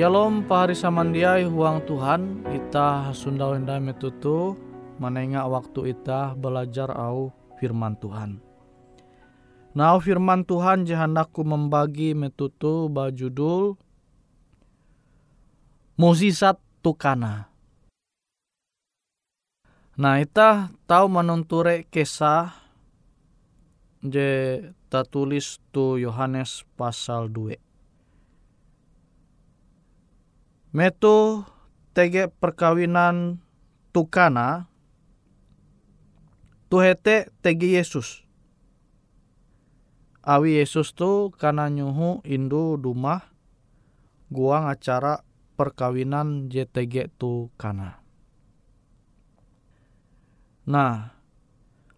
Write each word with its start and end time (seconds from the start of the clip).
Shalom 0.00 0.48
pahari 0.48 0.72
samandiai 0.72 1.44
huang 1.44 1.84
Tuhan. 1.84 2.48
Ita 2.48 3.12
sundau 3.12 3.52
hendak 3.52 3.84
metutu 3.84 4.56
Menengah 4.96 5.44
waktu 5.44 5.92
ita 5.92 6.32
belajar 6.40 6.88
au 6.88 7.28
firman 7.60 7.92
Tuhan. 8.00 8.40
Nah 9.76 10.00
firman 10.00 10.48
Tuhan 10.48 10.88
jahandaku 10.88 11.44
membagi 11.44 12.16
metutu 12.16 12.88
bajudul 12.88 13.76
Muzizat 16.00 16.56
Tukana. 16.80 17.52
Nah, 20.00 20.16
kita 20.16 20.72
tahu 20.88 21.12
menunture 21.12 21.84
kisah 21.92 22.56
je 24.00 24.64
tertulis 24.88 25.60
tu 25.68 26.00
Yohanes 26.00 26.64
pasal 26.80 27.28
2. 27.28 27.69
Metu 30.70 31.42
tege 31.98 32.30
perkawinan 32.30 33.42
tukana 33.90 34.70
tuhete 36.70 37.34
tege 37.42 37.74
Yesus. 37.74 38.22
Awi 40.22 40.62
Yesus 40.62 40.94
tu 40.94 41.34
kana 41.34 41.66
nyuhu 41.66 42.22
indu 42.22 42.78
dumah 42.78 43.34
guang 44.30 44.70
acara 44.70 45.26
perkawinan 45.58 46.46
JTG 46.46 47.18
tu 47.18 47.50
kana. 47.58 47.98
Nah, 50.70 51.10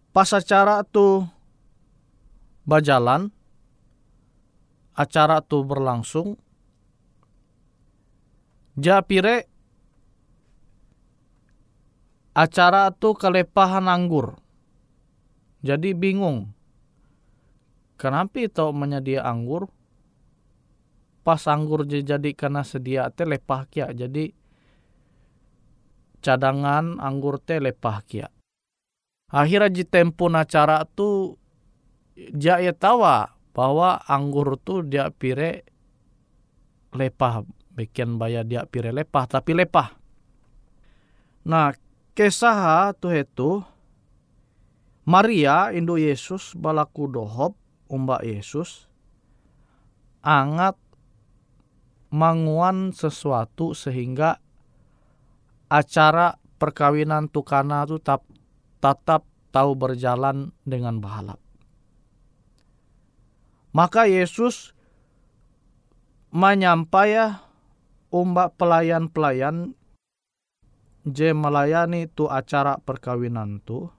pas 0.09 0.33
acara 0.33 0.81
tu 0.81 1.29
berjalan, 2.65 3.29
acara 4.97 5.45
tu 5.45 5.61
berlangsung, 5.61 6.41
japire 8.77 9.49
acara 12.33 12.89
tu 12.93 13.13
kelepahan 13.13 13.85
anggur. 13.89 14.37
Jadi 15.63 15.95
bingung. 15.95 16.51
Kenapa 17.95 18.35
itu 18.43 18.67
menyedia 18.75 19.23
anggur? 19.23 19.71
Pas 21.23 21.39
anggur 21.47 21.87
jadi 21.87 22.35
karena 22.35 22.67
sedia 22.67 23.07
teh 23.13 23.23
lepah 23.23 23.63
kia. 23.71 23.95
Jadi 23.95 24.35
cadangan 26.19 26.99
anggur 26.99 27.39
teh 27.39 27.63
lepah 27.63 27.99
kia 28.03 28.27
akhirnya 29.33 29.73
di 29.73 29.83
tempo 29.83 30.29
acara 30.29 30.85
tu 30.85 31.33
dia 32.13 32.61
ya 32.61 32.69
tawa 32.77 33.33
bahwa 33.57 33.97
anggur 34.05 34.61
tu 34.61 34.85
dia 34.85 35.09
pire 35.09 35.65
lepah 36.93 37.41
bikin 37.73 38.21
bayar 38.21 38.45
dia 38.45 38.65
pire 38.69 38.93
lepah 38.93 39.25
tapi 39.25 39.57
lepah 39.57 39.97
nah 41.43 41.73
kesah 42.13 42.93
tu 42.95 43.09
itu 43.09 43.61
Maria 45.03 45.75
Indo 45.75 45.99
Yesus 45.99 46.55
balaku 46.55 47.11
dohop 47.11 47.59
umbak 47.91 48.23
Yesus 48.23 48.87
angat 50.23 50.79
manguan 52.13 52.95
sesuatu 52.95 53.75
sehingga 53.75 54.39
acara 55.67 56.39
perkawinan 56.61 57.27
tukana 57.27 57.83
tu 57.83 57.99
tap 57.99 58.23
tetap 58.79 59.25
tahu 59.49 59.73
berjalan 59.73 60.53
dengan 60.63 61.01
bahalap. 61.01 61.41
Maka 63.73 64.05
Yesus 64.05 64.77
menyampaikan 66.29 67.41
umbak 68.13 68.53
pelayan-pelayan 68.61 69.73
je 71.01 71.33
melayani 71.33 72.05
tu 72.05 72.29
acara 72.29 72.77
perkawinan 72.77 73.57
tu. 73.65 73.89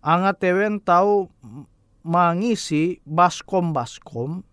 Angat 0.00 0.40
tewen 0.40 0.80
tahu 0.80 1.28
mengisi 2.04 3.04
baskom-baskom 3.04 4.44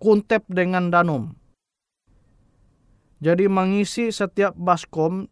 kuntep 0.00 0.44
dengan 0.48 0.92
danum. 0.92 1.36
Jadi 3.20 3.48
mengisi 3.52 4.08
setiap 4.08 4.56
baskom 4.56 5.28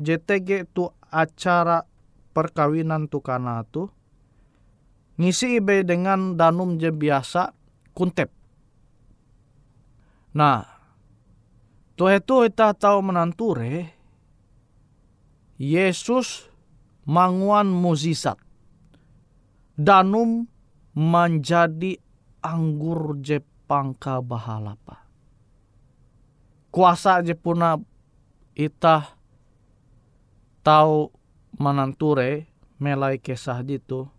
JTG 0.00 0.72
tu 0.72 0.88
acara 1.12 1.84
perkawinan 2.32 3.08
tu 3.12 3.20
kana 3.20 3.64
tu 3.68 3.92
ngisi 5.18 5.58
ibe 5.60 5.82
dengan 5.82 6.38
danum 6.38 6.78
je 6.80 6.88
biasa 6.94 7.52
kuntep. 7.92 8.37
Nah, 10.36 10.64
tu 11.96 12.08
itu 12.08 12.34
kita 12.44 12.76
tahu 12.76 12.98
menanture 13.00 13.92
Yesus 15.58 16.46
manguan 17.08 17.72
muzisat. 17.72 18.38
Danum 19.78 20.46
menjadi 20.94 21.98
anggur 22.42 23.18
je 23.22 23.38
pangka 23.70 24.18
bahalapa. 24.18 25.06
Kuasa 26.68 27.22
je 27.22 27.34
puna 27.38 27.78
tahu 30.62 31.08
mananture 31.56 32.44
melai 32.76 33.16
kesah 33.16 33.64
ditu 33.64 34.10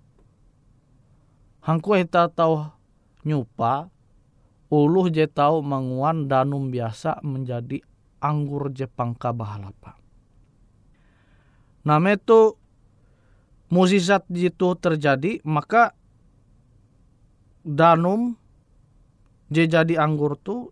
hangku 1.64 1.94
kita 1.94 2.32
tahu 2.32 2.66
nyupa 3.22 3.94
uluh 4.70 5.10
je 5.10 5.26
tahu 5.26 5.66
manguan 5.66 6.30
danum 6.30 6.70
biasa 6.70 7.26
menjadi 7.26 7.82
anggur 8.22 8.70
je 8.70 8.86
pangka 8.86 9.34
bahalapa. 9.34 9.98
Nama 11.86 12.14
itu 12.14 12.54
musisat 13.74 14.30
itu 14.30 14.78
terjadi 14.78 15.42
maka 15.42 15.98
danum 17.66 18.38
je 19.50 19.66
jadi 19.66 19.98
anggur 19.98 20.38
tu 20.38 20.70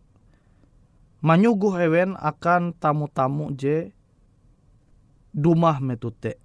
menyuguh 1.25 1.73
hewen 1.81 2.13
akan 2.13 2.77
tamu-tamu 2.77 3.49
je 3.57 3.89
dumah 5.33 5.81
metute. 5.81 6.37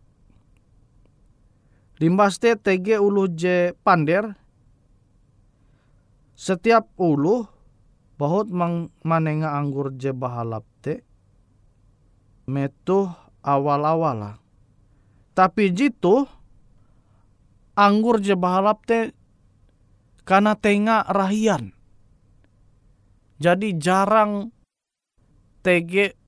Limbaste 2.01 2.57
tege 2.57 2.97
ulu 2.97 3.29
je 3.31 3.77
pander. 3.85 4.42
Setiap 6.43 6.99
ulu 6.99 7.47
bahut 8.19 8.51
mang 8.51 8.91
manenga 9.07 9.55
anggur 9.55 9.95
je 9.95 10.11
bahalap 10.11 10.67
te. 10.83 11.07
Metu 12.51 13.07
awal-awala. 13.47 14.43
Tapi 15.39 15.71
jitu 15.71 16.27
anggur 17.79 18.19
je 18.19 18.35
bahalap 18.35 18.83
te 18.83 19.15
karena 20.27 20.59
tenga 20.59 21.07
rahian. 21.07 21.71
Jadi 23.39 23.79
jarang 23.79 24.51
tege 25.63 26.19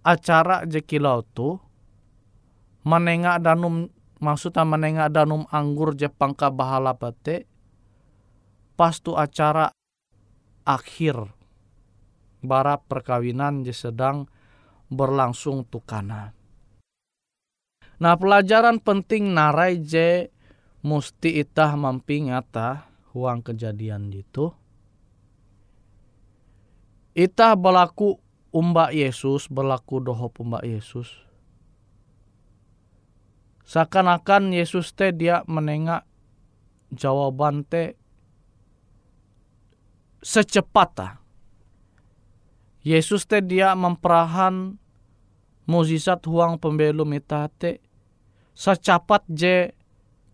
acara 0.00 0.64
jekilau 0.64 1.20
tu 1.28 1.60
menengak 2.88 3.44
danum 3.44 3.92
maksudnya 4.16 4.64
menengak 4.64 5.12
danum 5.12 5.44
anggur 5.52 5.92
Jepang 5.92 6.32
ka 6.32 6.48
bahala 6.48 6.96
pate 6.96 7.49
pas 8.80 8.96
tu 8.96 9.12
acara 9.12 9.76
akhir 10.64 11.28
bara 12.40 12.80
perkawinan 12.80 13.60
je 13.60 13.76
sedang 13.76 14.24
berlangsung 14.88 15.68
tukana. 15.68 16.32
Nah 18.00 18.16
pelajaran 18.16 18.80
penting 18.80 19.36
narai 19.36 19.84
je 19.84 20.32
musti 20.80 21.44
itah 21.44 21.76
mampingata 21.76 22.88
huang 23.12 23.44
kejadian 23.44 24.08
itu. 24.16 24.48
Itah 27.12 27.52
berlaku 27.60 28.16
umbak 28.48 28.96
Yesus 28.96 29.44
berlaku 29.52 30.00
doho 30.00 30.32
umbak 30.40 30.64
Yesus. 30.64 31.20
Seakan-akan 33.68 34.56
Yesus 34.56 34.96
teh 34.96 35.12
dia 35.12 35.44
menengak 35.44 36.08
jawaban 36.88 37.68
teh 37.68 37.99
secepat 40.20 41.16
Yesus 42.80 43.28
teh 43.28 43.44
dia 43.44 43.76
memperahan 43.76 44.80
muzizat 45.68 46.24
huang 46.24 46.56
pembelum 46.56 47.12
ita 47.12 47.48
teh 47.60 47.80
secepat 48.56 49.24
je 49.28 49.72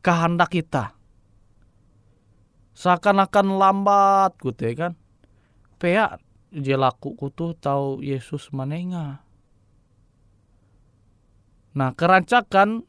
kehendak 0.02 0.54
kita. 0.54 0.94
Seakan-akan 2.76 3.56
lambat 3.56 4.36
gitu 4.38 4.70
kan. 4.78 4.92
Pea 5.80 6.20
jelaku 6.54 7.18
kutu 7.18 7.56
tahu 7.58 8.04
Yesus 8.04 8.54
manenga. 8.54 9.26
Nah 11.76 11.90
kerancakan 11.92 12.86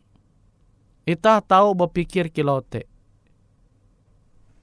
kita 1.07 1.39
tahu 1.43 1.75
berpikir 1.75 2.31
kilau 2.31 2.61
te. 2.61 2.87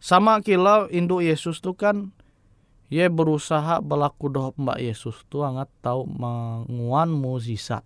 Sama 0.01 0.45
kilau 0.45 0.89
induk 0.93 1.25
Yesus 1.25 1.65
tu 1.65 1.73
kan 1.73 2.13
ye 2.93 3.09
berusaha 3.09 3.81
berlaku 3.81 4.29
doh 4.29 4.53
mbak 4.57 4.81
Yesus 4.81 5.25
tu 5.29 5.41
angat 5.41 5.69
tahu 5.81 6.05
menguan 6.09 7.13
muzisat 7.13 7.83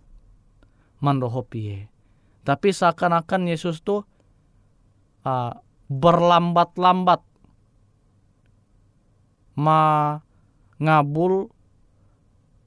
mandohopi 0.99 1.59
ye. 1.59 1.79
Tapi 2.43 2.73
seakan-akan 2.73 3.51
Yesus 3.51 3.79
tu 3.83 4.03
uh, 5.23 5.53
berlambat-lambat 5.89 7.21
ma 9.59 9.81
ngabul 10.79 11.51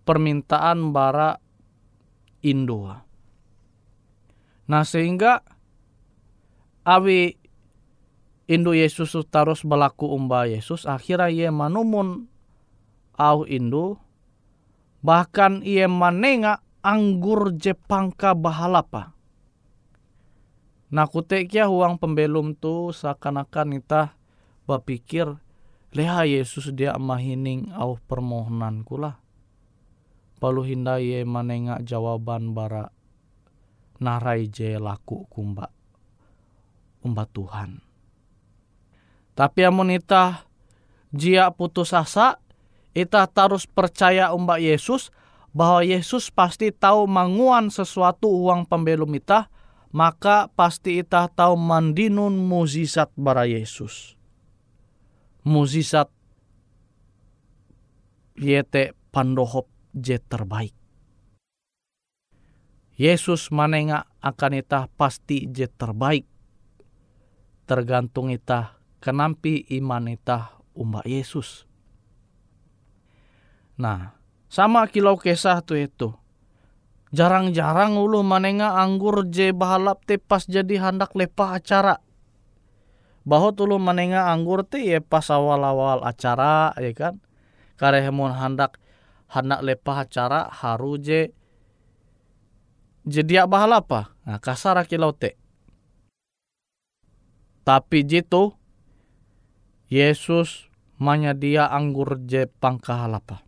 permintaan 0.05 0.93
bara 0.93 1.41
Indo. 2.43 2.91
Nah 4.67 4.83
sehingga 4.83 5.47
awi 6.83 7.42
Indu 8.53 8.77
Yesus 8.77 9.17
terus 9.33 9.65
berlaku 9.65 10.13
umba 10.13 10.45
Yesus 10.45 10.85
akhirnya 10.85 11.33
ia 11.33 11.49
manumun 11.49 12.29
au 13.17 13.49
Indu 13.49 13.97
bahkan 15.01 15.65
ia 15.65 15.89
manenga 15.89 16.61
anggur 16.85 17.57
Jepangka 17.57 18.37
bahalapa. 18.37 19.17
Nah 20.93 21.09
kutekia 21.09 21.73
uang 21.73 21.97
pembelum 21.97 22.53
tu 22.53 22.93
seakan-akan 22.93 23.81
kita 23.81 24.13
berpikir 24.69 25.33
leha 25.97 26.29
Yesus 26.29 26.77
dia 26.77 26.93
mahining 27.01 27.73
au 27.73 27.97
permohonan 28.05 28.85
kula. 28.85 29.17
Palu 30.37 30.61
hindai 30.61 31.25
manenga 31.25 31.81
jawaban 31.81 32.53
bara 32.53 32.93
narai 33.97 34.53
je 34.53 34.77
laku 34.77 35.25
kumba 35.33 35.73
umba 37.01 37.25
Tuhan. 37.25 37.92
Tapi 39.33 39.65
amun 39.65 39.89
ita 39.93 40.45
jia 41.13 41.49
putus 41.53 41.97
asa, 41.97 42.37
ita 42.93 43.25
terus 43.29 43.65
percaya 43.65 44.37
umba 44.37 44.61
Yesus 44.61 45.09
bahwa 45.53 45.85
Yesus 45.85 46.33
pasti 46.33 46.73
tahu 46.73 47.09
manguan 47.09 47.69
sesuatu 47.69 48.29
uang 48.29 48.69
pembelum 48.69 49.13
ita, 49.17 49.49
maka 49.93 50.49
pasti 50.53 51.01
ita 51.01 51.29
tahu 51.29 51.57
mandinun 51.57 52.37
muzizat 52.37 53.13
bara 53.17 53.45
Yesus. 53.45 54.17
Muzizat 55.45 56.09
yete 58.37 58.97
pandohop 59.13 59.69
je 59.93 60.17
terbaik. 60.17 60.73
Yesus 62.97 63.49
manenga 63.53 64.09
akan 64.21 64.53
ita 64.61 64.89
pasti 64.97 65.49
je 65.49 65.69
terbaik. 65.69 66.29
Tergantung 67.65 68.29
ita 68.29 68.82
kenampi 69.03 69.67
iman 69.83 70.07
ita 70.07 70.63
umba 70.79 71.03
Yesus. 71.03 71.67
Nah, 73.75 74.15
sama 74.47 74.87
kilau 74.87 75.19
kesah 75.19 75.59
tu 75.67 75.75
itu. 75.75 76.15
Jarang-jarang 77.13 77.99
ulu 77.99 78.23
manenga 78.25 78.79
anggur 78.79 79.29
je 79.29 79.51
bahalap 79.53 80.07
te 80.07 80.17
pas 80.17 80.47
jadi 80.47 80.81
handak 80.81 81.13
lepah 81.19 81.59
acara. 81.59 82.01
Bahwa 83.27 83.53
tulu 83.53 83.77
manenga 83.83 84.31
anggur 84.31 84.65
te 84.65 84.81
ya 84.81 85.03
pas 85.03 85.27
awal-awal 85.29 86.07
acara 86.07 86.73
ya 86.79 86.95
kan. 86.95 87.19
Karehemun 87.77 88.33
handak 88.33 88.79
hendak 89.29 89.61
lepah 89.61 90.07
acara 90.07 90.47
haru 90.49 90.97
je 90.97 91.35
jadi 93.03 93.51
bahala 93.51 93.83
apa? 93.83 94.15
Nah, 94.23 94.39
kasar 94.39 94.79
kilau 94.87 95.11
te. 95.11 95.35
Tapi 97.67 98.07
jitu 98.07 98.55
Yesus 99.93 100.73
dia 101.37 101.69
anggur 101.69 102.17
je 102.25 102.49
pangkahalapa. 102.49 103.45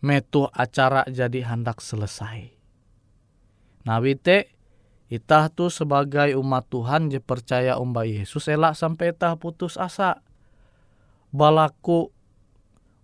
Metu 0.00 0.48
acara 0.48 1.04
jadi 1.12 1.44
hendak 1.44 1.84
selesai. 1.84 2.56
Nah 3.84 4.00
wite 4.00 4.48
itah 5.12 5.52
tu 5.52 5.68
sebagai 5.68 6.32
umat 6.40 6.72
Tuhan 6.72 7.12
je 7.12 7.20
percaya 7.20 7.76
umba 7.76 8.08
Yesus 8.08 8.48
elak 8.48 8.72
sampai 8.72 9.12
itah 9.12 9.36
putus 9.36 9.76
asa. 9.76 10.24
Balaku 11.28 12.08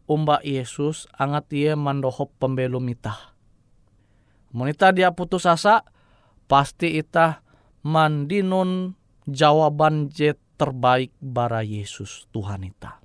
umba 0.09 0.41
Yesus 0.41 1.05
angat 1.21 1.53
ia 1.53 1.77
mandohop 1.77 2.33
pembelum 2.41 2.89
itah 2.89 3.37
Monita 4.49 4.89
dia 4.97 5.13
putus 5.13 5.45
asa, 5.45 5.85
pasti 6.49 6.97
itah 6.97 7.45
mandinun 7.85 8.97
jawaban 9.29 10.09
jet 10.09 10.41
terbaik 10.59 11.15
bara 11.23 11.63
Yesus 11.63 12.27
Tuhan 12.35 12.67
kita. 12.67 12.99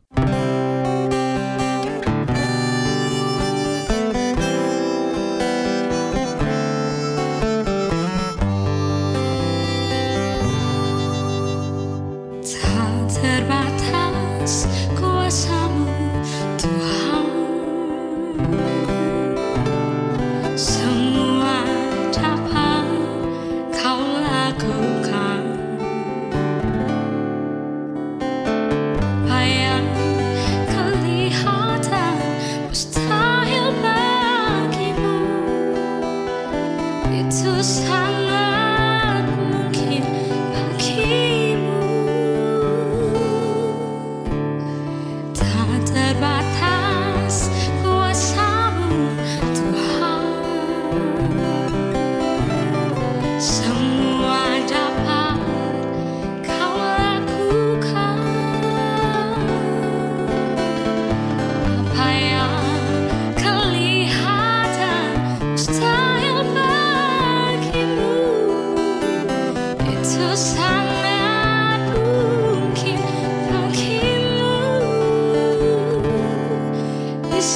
Semua 20.53 21.65
dapat 22.13 22.85
kau 23.77 24.01
lakukan 24.21 24.92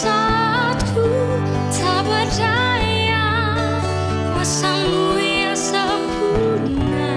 Satu 0.08 1.04
tak 1.68 2.00
berdaya. 2.08 3.28
Kuasamu 4.32 5.20
yang 5.20 5.52
sempurna. 5.60 7.12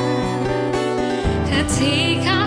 Ketika 1.47 2.40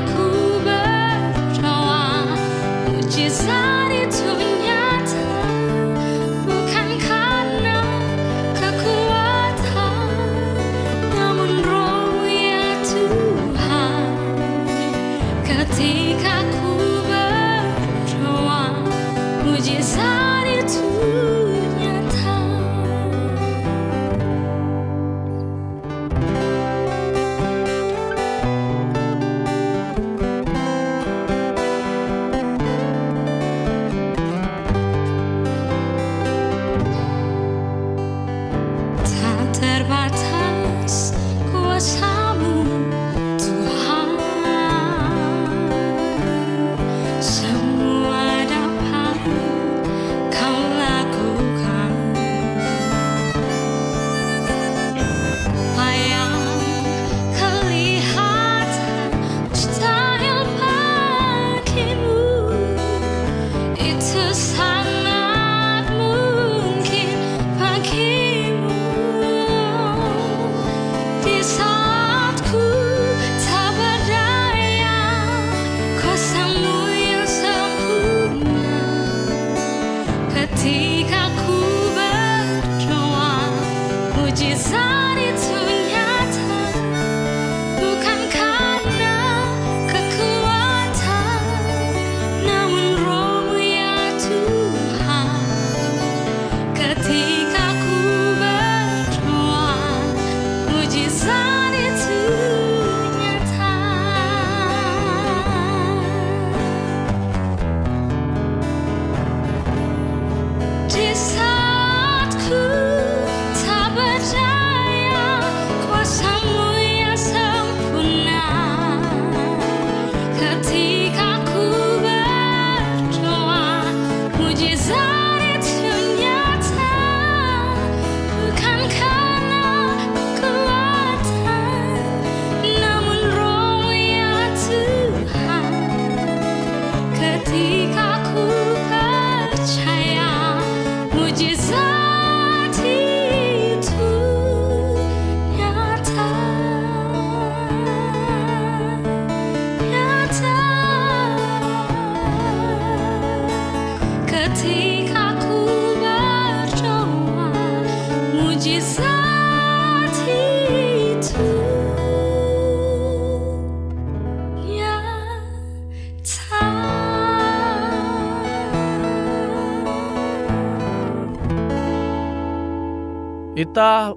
kita 173.73 174.12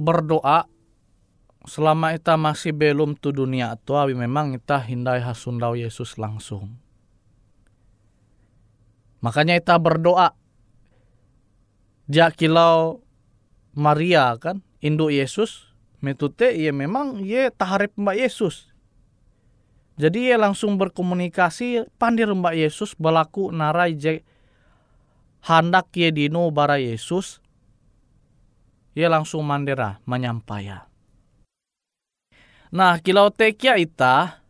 berdoa 0.00 0.64
berdoa 0.64 0.64
selama 1.68 2.16
kita 2.16 2.34
masih 2.34 2.72
belum 2.72 3.14
tu 3.14 3.28
dunia 3.30 3.76
tua 3.84 4.08
memang 4.16 4.58
kita 4.58 4.82
hindai 4.82 5.20
hasundau 5.20 5.76
Yesus 5.78 6.18
langsung. 6.18 6.83
Makanya 9.24 9.56
ita 9.56 9.80
berdoa. 9.80 10.36
Dia 12.04 12.28
kilau 12.28 13.00
Maria 13.72 14.36
kan, 14.36 14.60
induk 14.84 15.08
Yesus, 15.08 15.72
metute 16.04 16.52
ia 16.52 16.76
memang 16.76 17.24
ia 17.24 17.48
taharip 17.48 17.96
Mbak 17.96 18.20
Yesus. 18.20 18.68
Jadi 19.96 20.28
ia 20.28 20.36
langsung 20.36 20.76
berkomunikasi 20.76 21.88
pandir 21.96 22.28
Mbak 22.28 22.52
Yesus 22.52 22.92
berlaku 22.92 23.48
narai 23.48 23.96
je 23.96 24.20
hendak 25.48 25.88
ye 25.96 26.12
dino 26.12 26.44
bara 26.52 26.76
Yesus. 26.76 27.40
Ia 28.92 29.08
langsung 29.08 29.42
mandira 29.48 30.04
menyampaikan. 30.04 30.84
Nah, 32.74 33.00
kilau 33.00 33.30
tekia 33.32 33.80
ita, 33.80 34.44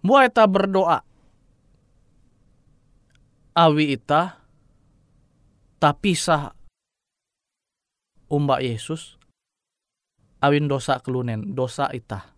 mua 0.00 0.24
ita 0.24 0.48
berdoa. 0.48 1.11
Awi 3.52 4.00
ita, 4.00 4.40
tapi 5.76 6.16
sah 6.16 6.56
umbak 8.32 8.64
Yesus, 8.64 9.20
awin 10.40 10.72
dosa 10.72 10.96
kelunen, 11.04 11.52
dosa 11.52 11.92
ita. 11.92 12.32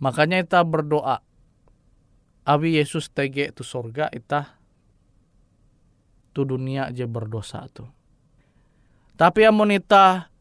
Makanya 0.00 0.40
ita 0.40 0.64
berdoa, 0.64 1.20
awi 2.48 2.80
Yesus 2.80 3.12
tege 3.12 3.52
tu 3.52 3.60
sorga 3.60 4.08
ita, 4.08 4.56
tu 6.32 6.48
dunia 6.48 6.88
aja 6.88 7.04
berdosa 7.04 7.68
tu. 7.68 7.84
Tapi 9.20 9.44
amun 9.44 9.72
ita 9.72 10.32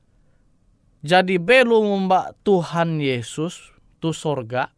jadi 1.05 1.37
belum 1.37 2.09
mbak 2.09 2.47
Tuhan 2.47 2.97
Yesus 2.97 3.75
tu 3.99 4.09
sorga. 4.09 4.73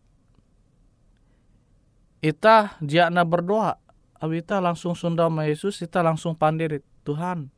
Ita 2.19 2.81
na 3.13 3.23
berdoa. 3.23 3.86
Awita 4.17 4.57
langsung 4.57 4.97
sunda 4.97 5.29
sama 5.29 5.45
Yesus, 5.45 5.77
kita 5.77 6.01
langsung 6.01 6.33
pandir 6.33 6.81
Tuhan. 7.05 7.53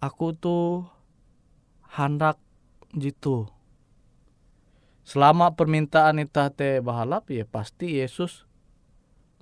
Aku 0.00 0.36
tuh 0.36 0.88
hendak 1.96 2.36
jitu. 2.92 3.48
Selama 5.04 5.56
permintaan 5.56 6.22
ita 6.22 6.52
te 6.52 6.78
bahalap 6.78 7.32
ya 7.32 7.42
pasti 7.42 7.98
Yesus 7.98 8.46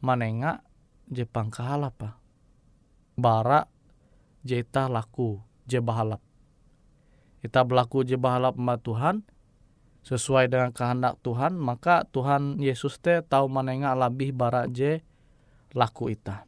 manenga 0.01 0.65
Jepang 1.11 1.53
kahalap 1.53 2.17
Bara 3.19 3.67
jeta 4.47 4.87
laku 4.87 5.43
je 5.69 5.83
bahalap 5.83 6.23
kita 7.43 7.63
berlaku 7.63 8.03
je 8.07 8.17
bahalap 8.19 8.59
sama 8.59 8.81
Tuhan 8.81 9.17
sesuai 10.07 10.49
dengan 10.49 10.71
kehendak 10.73 11.21
Tuhan 11.21 11.59
maka 11.59 12.07
Tuhan 12.09 12.63
Yesus 12.63 12.97
te 13.03 13.21
tahu 13.21 13.51
manenga 13.51 13.93
lebih 13.93 14.33
barak 14.33 14.73
je 14.73 15.03
laku 15.79 16.11
ita. 16.11 16.43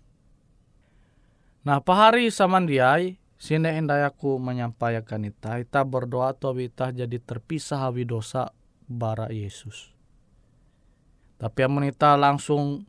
Nah 1.62 1.78
pahari 1.78 2.26
samandiai 2.34 3.22
sini 3.38 3.70
aku 4.02 4.42
menyampaikan 4.42 5.22
ita 5.22 5.62
ita 5.62 5.86
berdoa 5.86 6.34
atau 6.34 6.50
ita 6.58 6.90
jadi 6.90 7.22
terpisah 7.22 7.86
hawi 7.86 8.02
dosa 8.02 8.50
bara 8.90 9.30
Yesus. 9.30 9.94
Tapi 11.38 11.58
yang 11.62 11.78
menita 11.78 12.18
langsung 12.18 12.84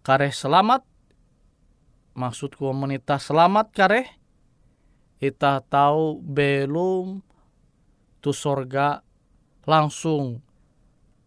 kareh 0.00 0.32
selamat 0.32 0.82
maksudku 2.16 2.72
menita 2.72 3.20
selamat 3.20 3.66
kareh 3.76 4.08
ita 5.20 5.60
tahu 5.60 6.24
belum 6.24 7.20
tu 8.24 8.32
sorga 8.32 9.04
langsung 9.68 10.40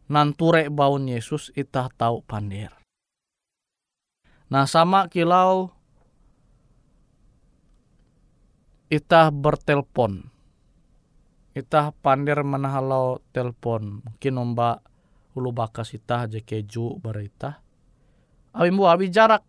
nanture 0.10 0.74
baun 0.74 1.06
Yesus 1.06 1.54
ita 1.54 1.88
tahu 1.94 2.26
pandir. 2.26 2.79
Nah 4.50 4.66
sama 4.66 5.06
kilau 5.14 5.70
ita 8.90 9.30
bertelpon. 9.30 10.26
Ita 11.54 11.94
pandir 12.02 12.42
menahalau 12.42 13.22
telpon. 13.30 14.02
Mungkin 14.02 14.34
omba 14.42 14.82
ulu 15.38 15.54
bakas 15.54 15.94
ita 15.94 16.26
aja 16.26 16.42
keju 16.42 16.98
berita. 16.98 17.62
Abi 18.58 18.74
bu 18.74 18.90
abi 18.90 19.14
jarak. 19.14 19.46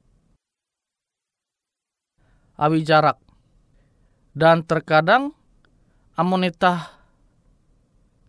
Abi 2.61 2.85
jarak. 2.85 3.17
Dan 4.37 4.69
terkadang 4.69 5.33
amun 6.13 6.45
ita 6.45 6.93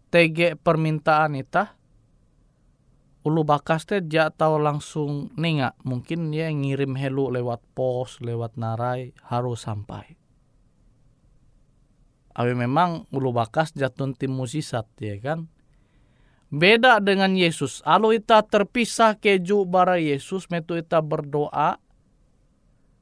TG 0.08 0.56
permintaan 0.56 1.36
ita 1.36 1.76
ulu 3.22 3.46
bakas 3.46 3.86
teh 3.86 4.02
dia 4.02 4.34
tahu 4.34 4.58
langsung 4.58 5.30
ninga. 5.38 5.78
Mungkin 5.86 6.34
dia 6.34 6.50
ngirim 6.50 6.98
helu 6.98 7.30
lewat 7.38 7.62
pos 7.78 8.18
lewat 8.22 8.58
narai 8.58 9.14
harus 9.30 9.66
sampai. 9.66 10.18
Awi 12.32 12.56
memang 12.56 13.06
ulu 13.12 13.36
bakas 13.36 13.76
jatun 13.76 14.16
tim 14.16 14.34
musisat 14.34 14.88
ya 14.98 15.20
kan? 15.20 15.52
Beda 16.52 17.00
dengan 17.00 17.32
Yesus. 17.32 17.80
Alu 17.88 18.16
ita 18.16 18.44
terpisah 18.44 19.16
keju 19.16 19.64
bara 19.64 19.96
Yesus 19.96 20.52
metu 20.52 20.76
ita 20.76 21.00
berdoa 21.00 21.80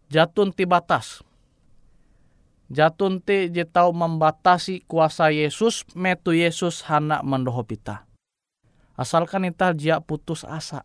jatun 0.10 0.54
ti 0.54 0.66
batas. 0.70 1.22
Jatun 2.70 3.18
te 3.18 3.50
je 3.50 3.66
tau 3.66 3.90
membatasi 3.90 4.86
kuasa 4.86 5.34
Yesus, 5.34 5.90
metu 5.98 6.38
Yesus 6.38 6.86
hana 6.86 7.26
mendoho 7.26 7.66
pita. 7.66 8.09
Asalkan 9.00 9.48
ita 9.48 9.72
jia 9.72 10.04
putus 10.04 10.44
asa. 10.44 10.84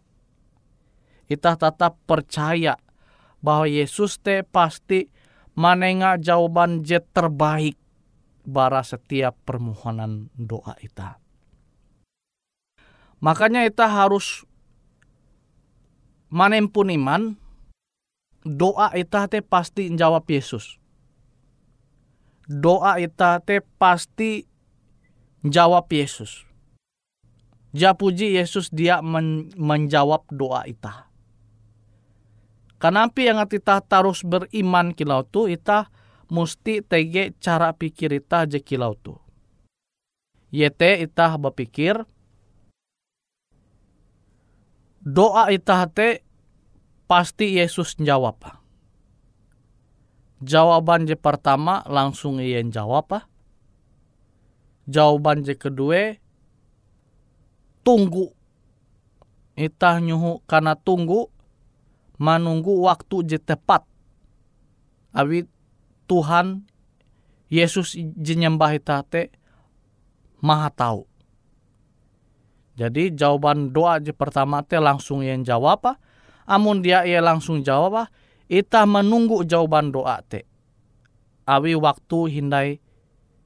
Ita 1.26 1.58
tetap 1.58 1.98
percaya 2.06 2.78
bahwa 3.42 3.66
Yesus 3.66 4.22
te 4.22 4.46
pasti 4.46 5.10
manenga 5.58 6.14
jawaban 6.22 6.86
je 6.86 7.02
terbaik 7.02 7.74
bara 8.46 8.86
setiap 8.86 9.34
permohonan 9.42 10.30
doa 10.38 10.78
ita. 10.78 11.18
Makanya 13.18 13.66
ita 13.66 13.88
harus 13.88 14.46
manempun 16.30 16.92
iman, 16.94 17.34
doa 18.46 18.94
ita 18.94 19.26
te 19.26 19.42
pasti 19.42 19.90
jawab 19.90 20.28
Yesus 20.28 20.84
doa 22.48 23.00
ita 23.00 23.40
te 23.40 23.60
pasti 23.80 24.44
jawab 25.44 25.88
Yesus. 25.88 26.44
Ja 27.74 27.90
puji 27.98 28.38
Yesus 28.38 28.70
dia 28.70 29.02
men 29.02 29.50
menjawab 29.58 30.30
doa 30.30 30.62
ita. 30.62 31.10
Kenapa 32.78 33.18
yang 33.18 33.42
kita 33.50 33.82
terus 33.82 34.22
beriman 34.22 34.94
kilau 34.94 35.26
tu 35.26 35.50
ita 35.50 35.90
mesti 36.30 36.86
tege 36.86 37.34
cara 37.42 37.74
pikir 37.74 38.14
ita 38.14 38.46
je 38.46 38.62
kilau 38.62 38.94
tu. 38.94 39.18
Yete 40.54 41.02
ita 41.02 41.34
berpikir 41.34 42.06
doa 45.02 45.50
ita 45.50 45.90
te 45.90 46.22
pasti 47.10 47.58
Yesus 47.58 47.98
jawab 47.98 48.62
Jawaban 50.44 51.08
je 51.08 51.16
pertama 51.16 51.80
langsung 51.88 52.36
ia 52.36 52.60
jawab. 52.68 53.24
Jawaban 54.84 55.40
je 55.40 55.56
kedua 55.56 56.20
tunggu. 57.84 58.32
Itah 59.54 60.02
nyuhu 60.02 60.42
karena 60.50 60.74
tunggu 60.74 61.30
menunggu 62.18 62.82
waktu 62.82 63.22
je 63.28 63.38
tepat. 63.38 63.86
Abi 65.14 65.46
Tuhan 66.10 66.66
Yesus 67.52 67.94
jenyembah 68.18 68.74
itah 68.74 69.06
te 69.06 69.30
maha 70.42 70.72
tahu. 70.74 71.06
Jadi 72.74 73.14
jawaban 73.14 73.70
doa 73.70 74.02
je 74.02 74.10
pertama 74.10 74.66
te 74.66 74.82
langsung 74.82 75.22
ia 75.22 75.38
jawab 75.38 75.86
ah. 75.86 75.96
Amun 76.44 76.82
dia 76.82 77.06
ia 77.06 77.22
langsung 77.22 77.62
jawab 77.62 77.94
ah 77.94 78.08
Ita 78.50 78.84
menunggu 78.84 79.46
jawaban 79.46 79.94
doa 79.94 80.20
te. 80.26 80.44
Awi 81.46 81.78
waktu 81.78 82.18
hindai 82.28 82.82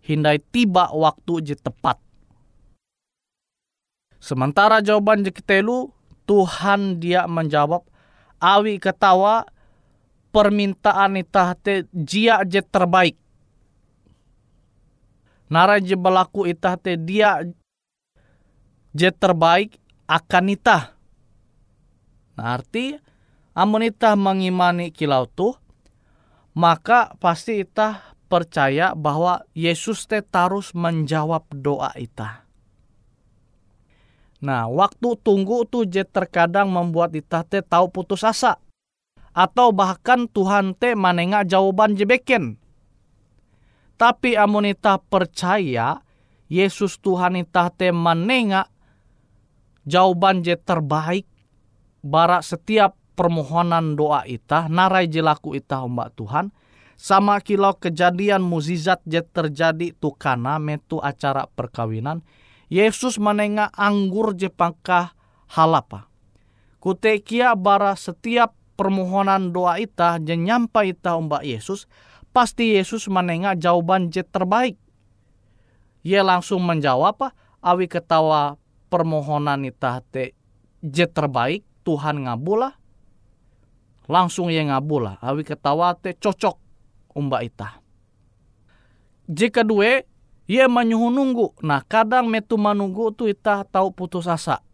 hindai 0.03 0.41
tiba 0.41 0.89
waktu 0.89 1.45
je 1.45 1.55
tepat. 1.55 2.01
Sementara 4.19 4.83
jawaban 4.83 5.23
je 5.23 5.31
ketelu, 5.31 5.95
Tuhan 6.29 7.01
dia 7.01 7.25
menjawab, 7.25 7.87
awi 8.43 8.77
ketawa 8.77 9.49
permintaan 10.35 11.19
ita 11.19 11.57
te 11.57 11.89
jia 11.95 12.45
je 12.45 12.61
terbaik. 12.61 13.17
Nara 15.49 15.81
je 15.81 15.97
berlaku 15.97 16.45
ita 16.45 16.77
te 16.77 17.01
dia 17.01 17.41
je 18.93 19.09
terbaik 19.09 19.81
akan 20.05 20.53
ita. 20.53 20.93
Nah 22.37 22.55
arti 22.61 23.01
amun 23.57 23.89
ita 23.89 24.13
mengimani 24.15 24.93
kilau 24.93 25.25
tu 25.27 25.57
maka 26.53 27.17
pasti 27.23 27.65
ita 27.65 28.15
percaya 28.29 28.93
bahwa 28.93 29.47
Yesus 29.57 30.05
teh 30.05 30.21
terus 30.21 30.77
menjawab 30.77 31.49
doa 31.55 31.95
ita. 31.97 32.48
Nah, 34.39 34.71
waktu 34.71 35.19
tunggu 35.27 35.67
tuh 35.67 35.83
je 35.83 36.07
terkadang 36.07 36.71
membuat 36.71 37.11
ita 37.15 37.43
teh 37.43 37.63
tahu 37.63 37.91
putus 37.91 38.23
asa. 38.23 38.63
Atau 39.35 39.75
bahkan 39.75 40.31
Tuhan 40.31 40.79
teh 40.79 40.95
manenga 40.95 41.43
jawaban 41.43 41.99
jebeken. 41.99 42.59
Tapi 43.99 44.39
amun 44.39 44.71
ita 44.71 45.03
percaya 45.03 46.07
Yesus 46.47 47.03
Tuhan 47.03 47.35
ita 47.35 47.67
teh 47.75 47.91
manenga 47.91 48.71
jawaban 49.89 50.47
je 50.47 50.55
terbaik 50.55 51.27
bara 52.05 52.39
setiap 52.45 52.95
permohonan 53.19 53.99
doa 53.99 54.23
ita 54.23 54.71
narai 54.71 55.11
jelaku 55.11 55.59
ita 55.59 55.83
umbak 55.83 56.15
Tuhan 56.15 56.55
sama 56.95 57.43
kilau 57.43 57.75
kejadian 57.75 58.43
muzizat 58.43 59.03
je 59.03 59.19
terjadi 59.23 59.97
tu 59.99 60.15
kana 60.15 60.63
metu 60.63 61.03
acara 61.03 61.51
perkawinan 61.51 62.23
Yesus 62.69 63.17
menengah 63.17 63.73
anggur 63.73 64.37
je 64.37 64.53
pangkah 64.53 65.17
halapa. 65.49 66.09
Kutekia 66.79 67.57
bara 67.57 67.97
setiap 67.97 68.53
permohonan 68.77 69.51
doa 69.51 69.81
ita 69.81 70.21
je 70.21 70.37
nyampai 70.37 70.95
ita 70.95 71.17
umbak 71.17 71.43
Yesus, 71.43 71.89
pasti 72.31 72.77
Yesus 72.77 73.09
menengah 73.09 73.57
jawaban 73.57 74.13
je 74.13 74.23
terbaik. 74.23 74.77
Ia 76.05 76.23
langsung 76.23 76.63
menjawab? 76.63 77.35
Awi 77.59 77.91
ketawa 77.91 78.55
permohonan 78.87 79.67
ita 79.67 79.99
te 80.15 80.37
je 80.85 81.09
terbaik, 81.11 81.67
Tuhan 81.83 82.29
ngabula. 82.29 82.79
Langsung 84.07 84.49
ia 84.53 84.63
ngabula. 84.63 85.19
Awi 85.19 85.43
ketawa 85.43 85.97
te 85.99 86.15
cocok 86.15 86.57
umbak 87.19 87.43
ita. 87.45 87.69
Jika 89.29 89.67
dua, 89.67 90.01
ia 90.49 90.65
menyuhu 90.67 91.13
nunggu. 91.13 91.61
Nah 91.61 91.85
kadang 91.85 92.27
metu 92.33 92.57
menunggu 92.57 93.13
tu 93.13 93.29
ita 93.29 93.63
tahu 93.69 93.93
putus 93.93 94.25
asa. 94.25 94.65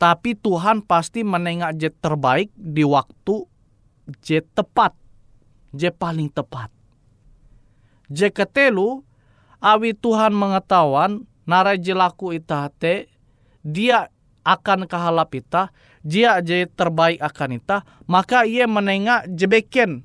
Tapi 0.00 0.32
Tuhan 0.32 0.80
pasti 0.80 1.20
menengak 1.20 1.76
jet 1.76 1.94
terbaik 2.00 2.48
di 2.56 2.80
waktu 2.88 3.44
jet 4.24 4.48
tepat. 4.56 4.96
Jet 5.76 5.94
paling 6.00 6.32
tepat. 6.32 6.72
Jet 8.08 8.32
ketelu, 8.32 9.04
awi 9.60 9.92
Tuhan 9.92 10.32
mengetahuan 10.32 11.28
narai 11.44 11.78
jelaku 11.78 12.34
ita 12.34 12.72
te, 12.74 13.06
dia 13.60 14.08
akan 14.42 14.88
kehalap 14.88 15.30
ita, 15.36 15.68
dia 16.00 16.40
je 16.40 16.64
terbaik 16.64 17.20
akan 17.20 17.60
ita, 17.60 17.84
maka 18.08 18.48
ia 18.48 18.64
menengak 18.64 19.28
jebeken. 19.30 20.02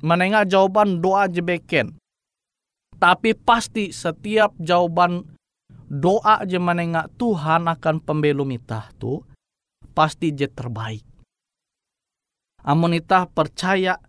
Menengak 0.00 0.48
jawaban 0.48 1.04
doa 1.04 1.28
jebeken. 1.28 2.00
Tapi 3.04 3.36
pasti 3.36 3.92
setiap 3.92 4.56
jawaban 4.56 5.28
doa 5.92 6.40
je 6.48 6.56
menengak 6.56 7.12
Tuhan 7.20 7.68
akan 7.68 8.00
pembelum 8.00 8.48
itah 8.56 8.88
tu 8.96 9.20
pasti 9.92 10.32
je 10.32 10.48
terbaik. 10.48 11.04
Amun 12.64 12.96
itah 12.96 13.28
percaya 13.28 14.00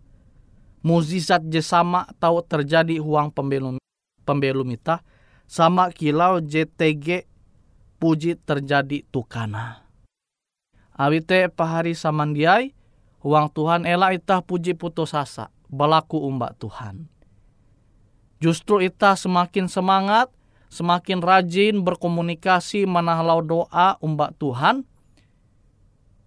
muzizat 0.80 1.44
je 1.44 1.60
sama 1.60 2.08
tahu 2.16 2.40
terjadi 2.40 2.96
huang 2.96 3.28
pembelum 3.28 3.76
pembelum 4.24 4.72
itah 4.72 5.04
sama 5.44 5.92
kilau 5.92 6.40
JTG 6.40 7.28
puji 8.00 8.40
terjadi 8.48 9.04
tukana. 9.12 9.84
Awite 10.96 11.52
pahari 11.52 11.92
samandiai 11.92 12.72
huang 13.20 13.52
Tuhan 13.52 13.84
ela 13.84 14.16
itah 14.16 14.40
puji 14.40 14.72
putus 14.72 15.12
asa 15.12 15.52
balaku 15.68 16.16
umbak 16.16 16.56
Tuhan. 16.56 17.12
Justru 18.36 18.84
kita 18.84 19.16
semakin 19.16 19.64
semangat, 19.64 20.28
semakin 20.68 21.24
rajin 21.24 21.80
berkomunikasi 21.80 22.84
menahlau 22.84 23.40
doa 23.40 23.96
umbak 24.04 24.36
Tuhan, 24.36 24.84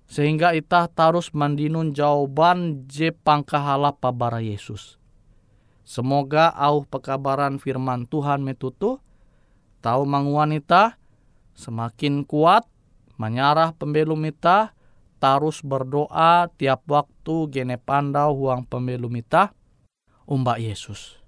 sehingga 0.10 0.58
kita 0.58 0.90
terus 0.90 1.30
mandinun 1.38 1.94
jawaban 1.94 2.90
je 2.90 3.14
pangkahala 3.14 3.94
pabara 3.94 4.42
Yesus. 4.42 4.98
Semoga 5.86 6.50
au 6.50 6.82
pekabaran 6.82 7.62
firman 7.62 8.10
Tuhan 8.10 8.42
metutu, 8.42 8.98
tahu 9.86 10.02
manguanita 10.10 10.98
semakin 11.54 12.26
kuat, 12.26 12.66
menyarah 13.22 13.78
pembelum 13.78 14.26
ita, 14.26 14.74
terus 15.22 15.62
berdoa 15.62 16.50
tiap 16.58 16.88
waktu 16.90 17.54
gene 17.54 17.78
pandau 17.78 18.34
huang 18.34 18.66
pembelum 18.66 19.14
ita, 19.14 19.54
umbak 20.26 20.58
Yesus. 20.58 21.19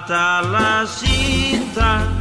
hasta 0.00 0.42
la 0.42 0.86
cita 0.86 2.19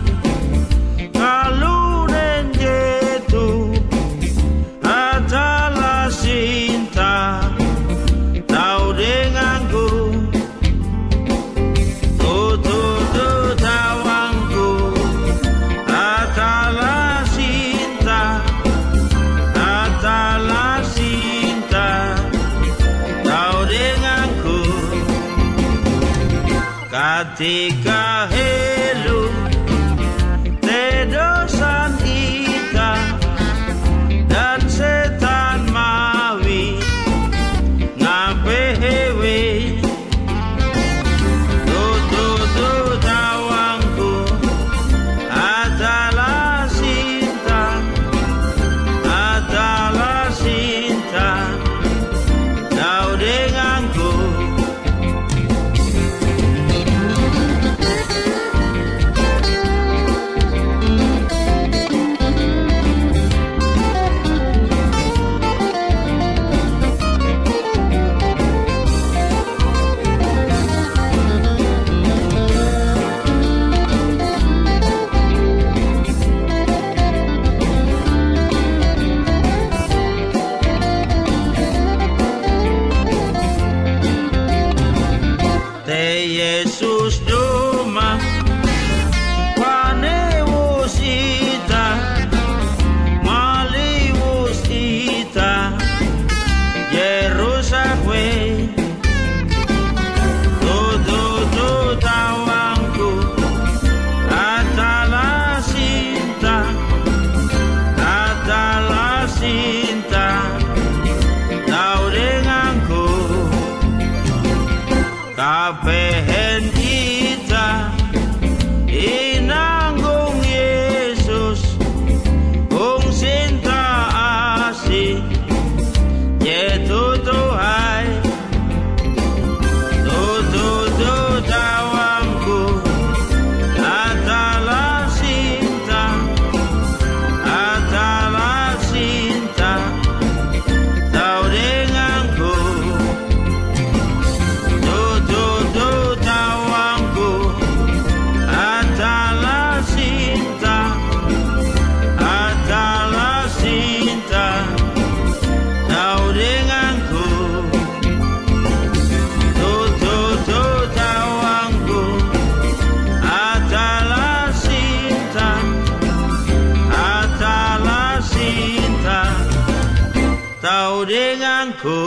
denganku. 171.06 172.02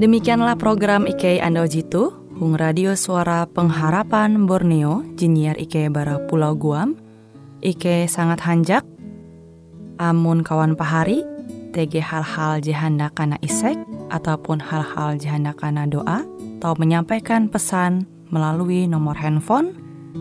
Demikianlah 0.00 0.56
program 0.56 1.04
IK 1.04 1.44
Ando 1.44 1.68
Jitu, 1.68 2.08
Hung 2.40 2.56
Radio 2.56 2.96
Suara 2.96 3.44
Pengharapan 3.44 4.48
Borneo, 4.48 5.04
Jinier 5.12 5.52
IK 5.60 5.92
Bara 5.92 6.16
Pulau 6.24 6.56
Guam, 6.56 6.96
IK 7.60 8.08
sangat 8.08 8.40
hanjak, 8.40 8.80
amun 10.00 10.40
kawan 10.40 10.72
pahari, 10.72 11.20
TG 11.72 12.02
hal-hal 12.02 12.58
jihanda 12.60 13.08
kana 13.14 13.38
isek, 13.40 13.78
ataupun 14.10 14.58
hal-hal 14.58 15.16
jihanda 15.16 15.54
kana 15.54 15.86
doa, 15.86 16.26
atau 16.60 16.76
menyampaikan 16.76 17.48
pesan 17.48 18.04
melalui 18.28 18.84
nomor 18.86 19.16
handphone 19.16 19.74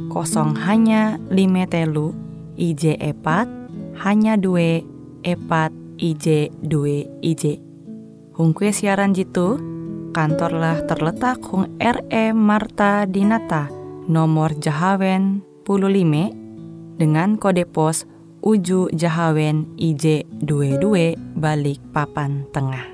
kosong 0.10 0.58
hanya 0.58 1.18
lima 1.30 1.66
telu 1.66 2.14
IJ 2.58 2.98
epat 3.02 3.50
hanya 4.02 4.38
dua 4.38 4.82
epat 5.26 5.72
IJ 6.00 6.54
dua 6.64 7.06
IJ. 7.22 7.60
Hung 8.40 8.56
kue 8.56 8.72
siaran 8.72 9.12
jitu, 9.12 9.60
kantorlah 10.16 10.80
terletak 10.88 11.44
Hung 11.44 11.68
RE 11.76 12.32
Marta 12.32 13.04
Dinata, 13.04 13.68
nomor 14.08 14.56
Jahawen 14.56 15.44
15 15.68 16.98
dengan 17.00 17.36
kode 17.36 17.68
pos 17.68 18.08
Uju 18.40 18.88
Jahawen 18.96 19.76
IJ22 19.76 21.20
balik 21.36 21.84
papan 21.92 22.48
tengah. 22.56 22.88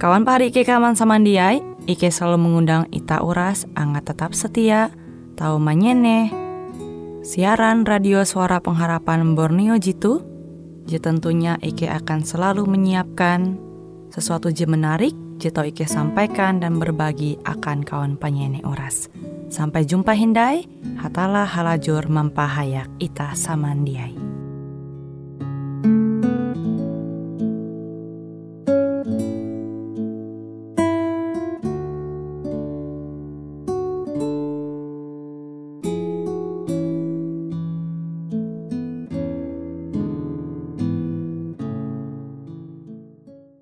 Kawan 0.00 0.24
pahari 0.24 0.48
Ike 0.48 0.64
kaman 0.64 0.96
samandiai, 0.96 1.60
Ike 1.84 2.08
selalu 2.08 2.40
mengundang 2.40 2.88
Ita 2.88 3.20
Uras, 3.20 3.68
angga 3.76 4.00
tetap 4.00 4.32
setia, 4.32 4.88
tahu 5.36 5.60
manyene, 5.60 6.32
siaran 7.20 7.84
radio 7.84 8.24
suara 8.24 8.64
pengharapan 8.64 9.36
Borneo 9.36 9.76
Jitu, 9.76 10.24
je 10.88 10.96
tentunya 10.96 11.60
Ike 11.60 11.90
akan 11.92 12.24
selalu 12.24 12.64
menyiapkan 12.64 13.60
sesuatu 14.08 14.48
je 14.48 14.64
menarik, 14.64 15.12
Jito 15.36 15.62
Ike 15.62 15.84
sampaikan 15.84 16.64
dan 16.64 16.80
berbagi 16.80 17.36
akan 17.44 17.84
kawan 17.84 18.16
penyanyi 18.16 18.64
oras. 18.64 19.12
Sampai 19.48 19.88
jumpa 19.88 20.12
Hindai, 20.12 20.68
hatalah 21.00 21.48
halajur 21.48 22.04
mempahayak 22.12 22.92
ita 23.00 23.32
samandiai. 23.32 24.17